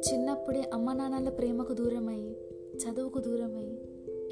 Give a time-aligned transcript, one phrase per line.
[0.00, 2.34] చిన్నప్పుడే అమ్మ నాన్నల ప్రేమకు దూరమై
[2.76, 3.78] చదువుకు దూరమై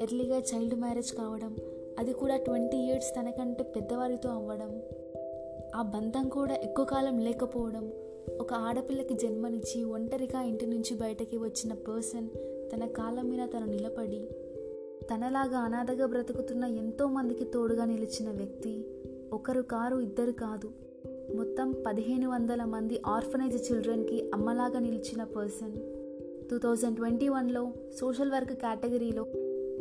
[0.01, 1.55] ఎర్లీగా చైల్డ్ మ్యారేజ్ కావడం
[1.99, 4.81] అది కూడా ట్వంటీ ఇయర్స్ తనకంటే పెద్దవారితో అవ్వడం
[5.75, 7.91] ఆ బంధం కూడా ఎక్కువ కాలం లేకపోవడం
[8.39, 12.27] ఒక ఆడపిల్లకి జన్మనిచ్చి ఒంటరిగా ఇంటి నుంచి బయటకి వచ్చిన పర్సన్
[12.71, 14.27] తన కాలం మీద తను నిలబడి
[15.09, 18.85] తనలాగా అనాథగా బ్రతుకుతున్న ఎంతోమందికి తోడుగా నిలిచిన వ్యక్తి
[19.33, 20.92] ఒకరు కారు ఇద్దరు కాదు.
[21.31, 25.75] మొత్తం పదిహేను వందల మంది ఆర్ఫనైజ్ చిల్డ్రన్కి అమ్మలాగా నిలిచిన పర్సన్.
[26.49, 29.23] టూ థౌజండ్ ట్వంటీ వన్లో సోషల్ వర్క్ కేటగిరీలో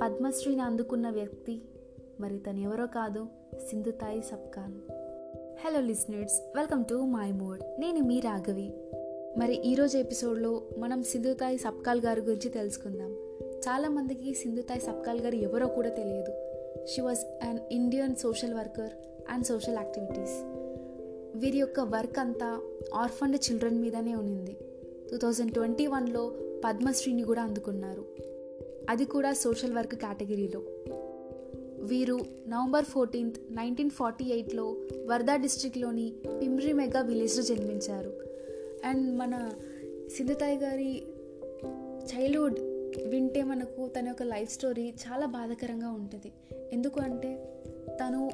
[0.03, 1.63] పద్మశ్రీని అందుకున్న వ్యక్తి.
[2.21, 3.27] మరి తను ఎవరో కాదు
[3.71, 4.75] Sindhutai Sapkal.
[5.65, 8.73] Hello listeners welcome to my mode నేను మీ రాఘవి.
[9.39, 13.13] మరి ఈరోజు ఎపిసోడ్లో మనం సింధుతాయి సబ్కాల్ గారి గురించి తెలుసుకుందాం.
[13.59, 16.33] చాలామందికి సింధుతాయి సబ్కాల్ గారు ఎవరో కూడా తెలియదు.
[16.87, 18.91] She was an Indian social worker
[19.31, 20.62] and social activities
[21.37, 22.61] వీరి యొక్క వర్క్ అంతా
[22.95, 24.57] ఆర్ఫండ్ చిల్డ్రన్ మీదనే ఉన్నింది.
[25.11, 26.33] టూ థౌజండ్ ట్వంటీ వన్లో
[26.65, 28.05] పద్మశ్రీని కూడా అందుకున్నారు.
[28.91, 30.63] అది కూడా సోషల్ వర్క్ కేటగిరీలో.
[31.79, 38.13] వీరు నవంబర్ ఫోర్టీన్త్ నైన్టీన్ ఫార్టీ ఎయిట్లో వర్ధా డిస్టిక్లోని పిమ్రి మెగా విలేజ్లో జన్మించారు.
[38.85, 39.51] అండ్ మన
[40.17, 41.03] సింధుతాయి గారి
[42.03, 42.61] చైల్డ్హుడ్
[43.09, 46.33] వింటే మనకు తన యొక్క లైఫ్ స్టోరీ చాలా బాధాకరంగా ఉంటుంది.
[46.73, 47.49] ఎందుకు అంటే
[48.01, 48.31] తను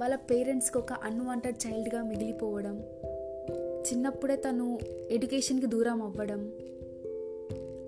[0.00, 2.76] వాళ్ళ పేరెంట్స్కి ఒక అన్వాంటెడ్ చైల్డ్గా మిగిలిపోవడం
[3.82, 4.78] చిన్నప్పుడే తను
[5.10, 6.40] ఎడ్యుకేషన్కి దూరం అవ్వడం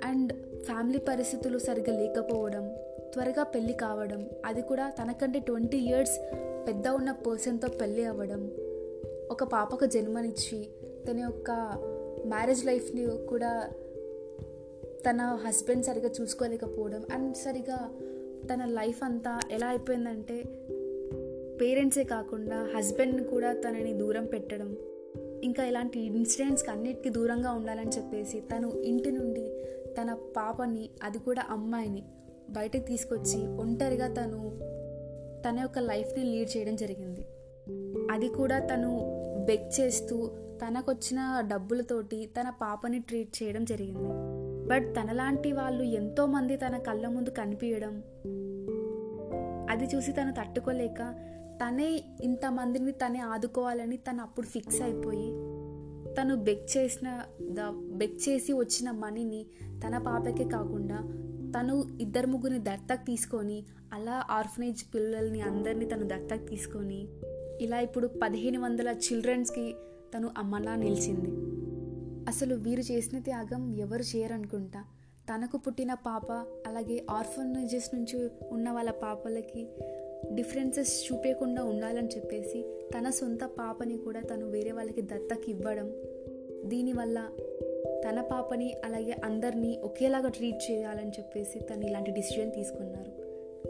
[0.04, 0.32] అండ్
[0.64, 2.64] ఫ్యామిలీ పరిస్థితులు సరిగ్గా లేకపోవడం
[3.12, 6.16] త్వరగా పెళ్ళి కావడం అది కూడా తనకంటే ట్వంటీ ఇయర్స్
[6.68, 8.42] పెద్ద ఉన్న పర్సన్తో పెళ్ళి అవ్వడం
[9.30, 10.58] ఒక పాపకు జన్మనిచ్చి
[11.08, 11.50] తన యొక్క
[12.26, 13.52] మ్యారేజ్ లైఫ్ని కూడా
[15.10, 17.78] తన హస్బెండ్ సరిగా చూసుకోలేకపోవడం అండ్ సరిగా
[18.52, 20.36] తన లైఫ్ అంతా ఎలా అయిపోయిందంటే
[21.60, 24.76] పేరెంట్సే కాకుండా హస్బెండ్ని కూడా తనని దూరం పెట్టడం
[25.44, 29.50] ఇంకా ఇలాంటి ఇన్సిడెంట్స్కి అన్నిటికీ దూరంగా ఉండాలని చెప్పేసి తను ఇంటి నుండి
[30.00, 32.02] తన పాపని అది కూడా అమ్మాయిని
[32.50, 34.60] బయటకు తీసుకొచ్చి ఒంటరిగా తను
[35.48, 37.26] తన యొక్క లైఫ్ని లీడ్ చేయడం జరిగింది.
[38.10, 38.90] అది కూడా తను
[39.44, 40.30] బెక్ చేస్తూ
[40.66, 44.36] తనకొచ్చిన డబ్బులతోటి తన పాపని ట్రీట్ చేయడం జరిగింది.
[44.68, 48.02] బట్ తనలాంటి వాళ్ళు ఎంతోమంది తన కళ్ళ ముందు కనిపించడం
[49.70, 51.14] అది చూసి తను తట్టుకోలేక
[51.60, 55.28] తనే ఇంతమందిని తనే ఆదుకోవాలని తను అప్పుడు ఫిక్స్ అయిపోయి
[56.14, 59.46] తను బెక్ చేసిన ద బెక్ చేసి వచ్చిన మనీని
[59.86, 60.98] తన పాపకే కాకుండా
[61.58, 67.08] తను ఇద్దరు ముగ్గురిని దత్తకు తీసుకొని అలా ఆర్ఫనేజ్ పిల్లల్ని అందరినీ తను దత్తకు తీసుకొని
[67.60, 69.74] ఇలా ఇప్పుడు పదిహేను వందల చిల్డ్రన్స్కి
[70.14, 71.30] తను అమ్మలా నిలిచింది.
[72.30, 74.84] అసలు వీరు చేసిన త్యాగం ఎవరు చేయరనుకుంటా?
[75.34, 76.32] తనకు పుట్టిన పాప
[76.66, 79.68] అలాగే ఆర్ఫనేజెస్ నుంచి ఉన్న వాళ్ళ పాపలకి
[80.34, 85.92] డిఫరెన్సెస్ చూపించకుండా ఉండాలని చెప్పేసి తన సొంత పాపని కూడా తను వేరే వాళ్ళకి దత్తకి ఇవ్వడం
[86.64, 87.28] దీనివల్ల
[88.04, 93.12] తన పాపని అలాగే అందరినీ ఒకేలాగా ట్రీట్ చేయాలని చెప్పేసి తను ఇలాంటి డిసిజన్ తీసుకున్నారు.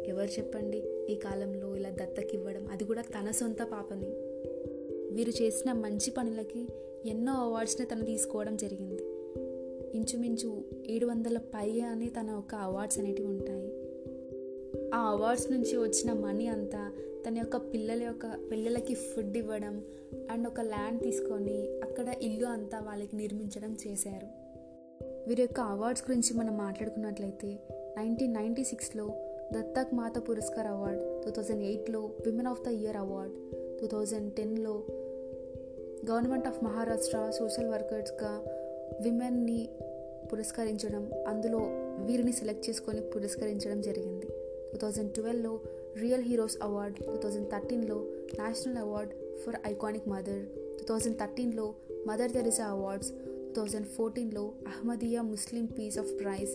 [0.05, 4.07] ఎవరు చెప్పండి ఈ కాలంలో ఇలా దత్తకి ఇవ్వడం అది కూడా తన సొంత పాపని.
[5.15, 6.69] వీరు చేసిన మంచి పనులకి
[7.07, 9.03] ఎన్నో అవార్డ్స్ని తను తీసుకోవడం జరిగింది.
[9.97, 13.66] ఇంచుమించు ఏడు వందల పై అని తన ఒక అవార్డ్స్ అనేటివి ఉంటాయి.
[14.97, 16.93] ఆ అవార్డ్స్ నుంచి వచ్చిన మనీ అంతా
[17.27, 19.83] తన యొక్క పిల్లల యొక్క పిల్లలకి ఫుడ్ ఇవ్వడం
[20.31, 24.27] అండ్ ఒక ల్యాండ్ తీసుకొని అక్కడ ఇల్లు అంతా వాళ్ళకి నిర్మించడం చేశారు.
[25.29, 27.59] వీరి యొక్క అవార్డ్స్ గురించి మనం మాట్లాడుకున్నట్లయితే
[27.99, 29.15] నైన్టీన్ నైంటీ సిక్స్లో
[29.53, 33.35] Dattak Mata Puraskar award two thousand ఎయిట్లో women of the year award
[33.81, 34.85] two thousand టెన్లో
[36.11, 38.45] గవర్నమెంట్ ఆఫ్ మహారాష్ట్ర సోషల్ వర్కర్స్గా
[39.03, 39.69] విమెన్ని
[40.33, 41.59] పురస్కరించడం అందులో
[42.07, 44.27] వీరిని సెలెక్ట్ చేసుకొని పురస్కరించడం జరిగింది.
[44.73, 45.61] Two thousand ట్వెల్వ్లో
[46.01, 47.99] real heroes award two thousand థర్టీన్లో
[48.39, 49.13] national award
[49.45, 50.47] for iconic mother
[50.79, 51.75] two thousand థర్టీన్లో
[52.07, 53.11] Mother Teresa awards
[53.55, 56.55] two thousand ఫోర్టీన్లో Ahmadiyya Muslim peace of prize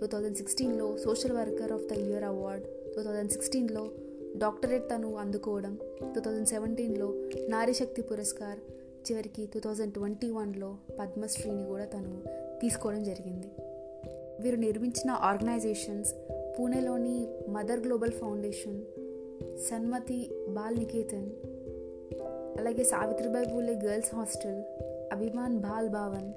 [0.00, 2.64] two thousand సిక్స్టీన్లో social worker of the year award
[2.96, 3.90] two thousand సిక్స్టీన్లో
[4.36, 5.78] doctorate తను అందుకోవడం
[6.14, 7.14] two thousand సెవెంటీన్లో
[7.48, 8.58] నారీశక్తి పురస్కార్
[9.10, 12.22] చివరికి two thousand twenty వన్లో పద్మశ్రీని కూడా తను
[12.60, 13.48] తీసుకోవడం జరిగింది.
[14.42, 16.14] వీరు నిర్మించిన organisations
[16.58, 18.82] పూణేలోని mother global foundation
[19.56, 21.30] Sanmati Bal Niketan
[22.58, 24.62] అలాగే సావిత్రిబాయి పూలే గర్ల్స్ హాస్టల్
[25.12, 26.32] అభిమాన్ బాల్ భవన్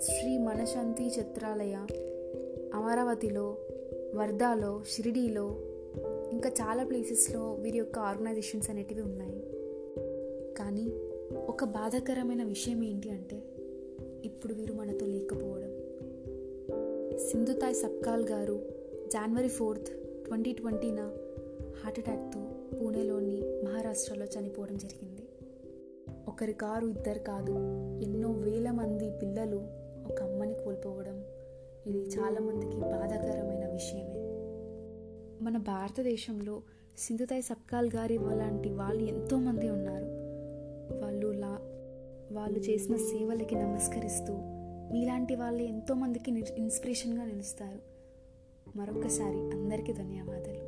[0.00, 1.74] శ్రీ మనశాంతి చిత్రాలయ
[2.74, 3.56] అమరావతిలో
[4.14, 5.46] వర్ధాలో షిరిడీలో
[6.32, 9.40] ఇంకా చాలా ప్లేసెస్లో వీరి యొక్క ఆర్గనైజేషన్స్ అనేటివి ఉన్నాయి.
[10.54, 10.86] కానీ
[11.46, 13.42] ఒక బాధాకరమైన విషయం ఏంటి అంటే
[14.24, 15.72] ఇప్పుడు వీరు మనతో లేకపోవడం.
[17.18, 19.90] సింధుతాయ్ సబ్కాల్ గారు జనవరి ఫోర్త్
[20.24, 21.00] ట్వంటీ ట్వంటీన
[21.84, 22.40] హార్ట్అటాక్తో
[22.78, 25.28] పూణేలోని మహారాష్ట్రలో చనిపోవడం జరిగింది.
[26.28, 27.52] ఒకరి కారు ఇద్దరు కాదు
[28.02, 29.56] ఎన్నో వేల మంది పిల్లలు
[30.06, 31.24] ఒక అమ్మని కోల్పోవడం
[31.86, 34.24] ఇది చాలామందికి బాధాకరమైన విషయమే.
[35.44, 36.62] మన భారతదేశంలో
[36.98, 40.06] సింధుతాయ్ సబ్కాల్ గారి లాంటి వాళ్ళు ఎంతోమంది ఉన్నారు.
[40.98, 41.58] వాళ్ళు లా
[42.32, 44.34] వాళ్ళు చేసిన సేవలకి నమస్కరిస్తూ
[44.92, 47.93] మీలాంటి వాళ్ళే ఎంతోమందికి ఇన్స్పిరేషన్గా నిలుస్తారు.
[48.76, 50.63] మరొకసారి అందరికీ ధన్యవాదాలు.